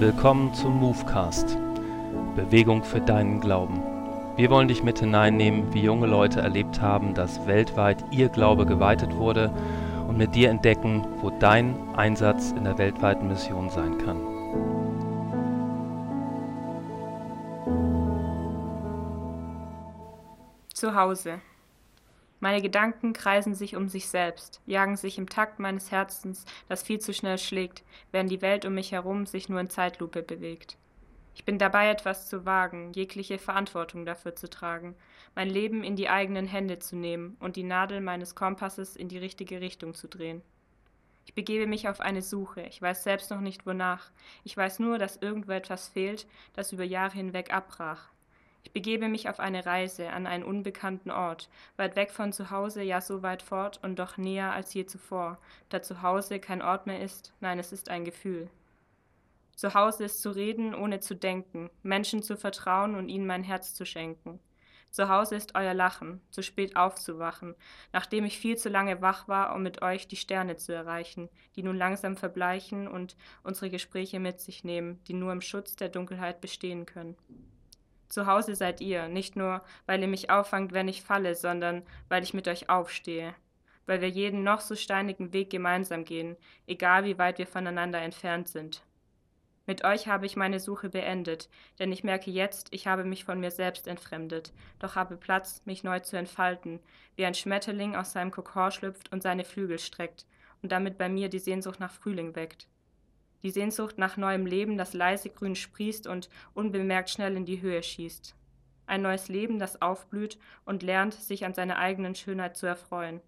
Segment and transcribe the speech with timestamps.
[0.00, 1.58] Willkommen zum Movecast.
[2.34, 3.82] Bewegung für deinen Glauben.
[4.34, 9.14] Wir wollen dich mit hineinnehmen, wie junge Leute erlebt haben, dass weltweit ihr Glaube geweitet
[9.14, 9.52] wurde
[10.08, 14.22] und mit dir entdecken, wo dein Einsatz in der weltweiten Mission sein kann.
[20.72, 21.42] Zu Hause.
[22.42, 26.98] Meine Gedanken kreisen sich um sich selbst, jagen sich im Takt meines Herzens, das viel
[26.98, 30.78] zu schnell schlägt, während die Welt um mich herum sich nur in Zeitlupe bewegt.
[31.34, 34.96] Ich bin dabei, etwas zu wagen, jegliche Verantwortung dafür zu tragen,
[35.34, 39.18] mein Leben in die eigenen Hände zu nehmen und die Nadel meines Kompasses in die
[39.18, 40.40] richtige Richtung zu drehen.
[41.26, 44.10] Ich begebe mich auf eine Suche, ich weiß selbst noch nicht wonach,
[44.44, 48.08] ich weiß nur, dass irgendwo etwas fehlt, das über Jahre hinweg abbrach,
[48.62, 52.82] ich begebe mich auf eine Reise an einen unbekannten Ort, weit weg von zu Hause,
[52.82, 55.38] ja so weit fort und doch näher als je zuvor,
[55.70, 58.50] da zu Hause kein Ort mehr ist, nein, es ist ein Gefühl.
[59.56, 63.74] Zu Hause ist zu reden, ohne zu denken, Menschen zu vertrauen und ihnen mein Herz
[63.74, 64.40] zu schenken.
[64.90, 67.54] Zu Hause ist euer Lachen, zu spät aufzuwachen,
[67.92, 71.62] nachdem ich viel zu lange wach war, um mit euch die Sterne zu erreichen, die
[71.62, 76.40] nun langsam verbleichen und unsere Gespräche mit sich nehmen, die nur im Schutz der Dunkelheit
[76.40, 77.16] bestehen können.
[78.10, 82.24] Zu Hause seid ihr, nicht nur, weil ihr mich auffangt, wenn ich falle, sondern weil
[82.24, 83.34] ich mit euch aufstehe,
[83.86, 88.48] weil wir jeden noch so steinigen Weg gemeinsam gehen, egal wie weit wir voneinander entfernt
[88.48, 88.82] sind.
[89.64, 93.38] Mit euch habe ich meine Suche beendet, denn ich merke jetzt, ich habe mich von
[93.38, 96.80] mir selbst entfremdet, doch habe Platz, mich neu zu entfalten,
[97.14, 100.26] wie ein Schmetterling aus seinem Kokon schlüpft und seine Flügel streckt
[100.62, 102.66] und damit bei mir die Sehnsucht nach Frühling weckt
[103.42, 107.82] die Sehnsucht nach neuem Leben, das leise grün sprießt und unbemerkt schnell in die Höhe
[107.82, 108.34] schießt.
[108.86, 113.20] Ein neues Leben, das aufblüht und lernt, sich an seiner eigenen Schönheit zu erfreuen.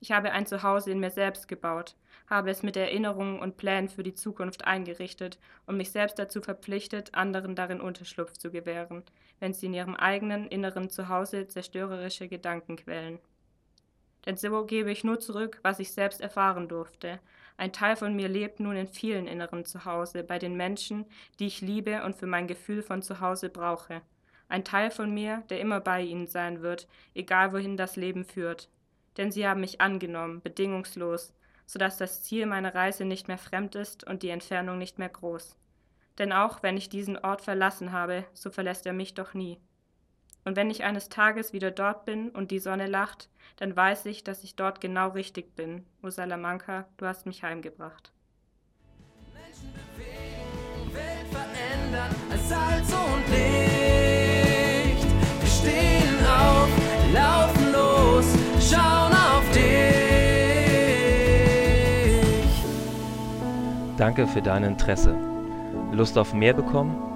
[0.00, 1.96] Ich habe ein Zuhause in mir selbst gebaut,
[2.28, 7.14] habe es mit Erinnerungen und Plänen für die Zukunft eingerichtet und mich selbst dazu verpflichtet,
[7.14, 9.04] anderen darin Unterschlupf zu gewähren,
[9.40, 13.18] wenn sie in ihrem eigenen inneren Zuhause zerstörerische Gedanken quälen.
[14.26, 17.20] Denn so gebe ich nur zurück, was ich selbst erfahren durfte,
[17.58, 21.06] ein Teil von mir lebt nun in vielen inneren Zuhause, bei den Menschen,
[21.38, 24.02] die ich liebe und für mein Gefühl von Zuhause brauche.
[24.48, 28.68] Ein Teil von mir, der immer bei ihnen sein wird, egal wohin das Leben führt.
[29.16, 31.32] Denn sie haben mich angenommen, bedingungslos,
[31.64, 35.08] so dass das Ziel meiner Reise nicht mehr fremd ist und die Entfernung nicht mehr
[35.08, 35.56] groß.
[36.18, 39.58] Denn auch wenn ich diesen Ort verlassen habe, so verlässt er mich doch nie.
[40.46, 44.22] Und wenn ich eines Tages wieder dort bin und die Sonne lacht, dann weiß ich,
[44.22, 45.84] dass ich dort genau richtig bin.
[46.04, 48.12] O Salamanca, du hast mich heimgebracht.
[49.34, 55.04] Menschen bewegen, Welt verändern, als Salz und Licht.
[55.40, 56.68] Wir stehen auf,
[57.12, 58.26] laufen los,
[58.70, 59.64] schauen auf dich.
[63.96, 65.18] Danke für dein Interesse.
[65.90, 67.15] Lust auf mehr bekommen?